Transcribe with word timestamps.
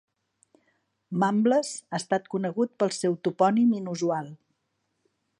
Mumbles 1.23 1.73
ha 1.91 1.99
estat 1.99 2.25
conegut 2.35 2.73
pel 2.83 2.93
seu 2.99 3.13
topònim 3.27 3.75
inusual. 3.81 4.33